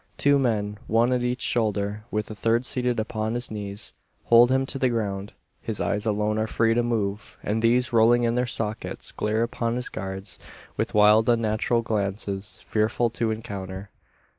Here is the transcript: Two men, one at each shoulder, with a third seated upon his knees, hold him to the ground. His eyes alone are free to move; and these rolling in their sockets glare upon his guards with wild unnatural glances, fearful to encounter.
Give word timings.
Two 0.17 0.39
men, 0.39 0.79
one 0.87 1.13
at 1.13 1.21
each 1.21 1.41
shoulder, 1.43 2.05
with 2.09 2.31
a 2.31 2.33
third 2.33 2.65
seated 2.65 2.99
upon 2.99 3.35
his 3.35 3.51
knees, 3.51 3.93
hold 4.23 4.49
him 4.49 4.65
to 4.65 4.79
the 4.79 4.89
ground. 4.89 5.33
His 5.61 5.79
eyes 5.79 6.07
alone 6.07 6.39
are 6.39 6.47
free 6.47 6.73
to 6.73 6.81
move; 6.81 7.37
and 7.43 7.61
these 7.61 7.93
rolling 7.93 8.23
in 8.23 8.33
their 8.33 8.47
sockets 8.47 9.11
glare 9.11 9.43
upon 9.43 9.75
his 9.75 9.89
guards 9.89 10.39
with 10.75 10.95
wild 10.95 11.29
unnatural 11.29 11.83
glances, 11.83 12.63
fearful 12.65 13.11
to 13.11 13.29
encounter. 13.29 13.91